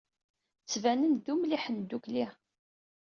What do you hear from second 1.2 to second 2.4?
d umliḥen ddukkli.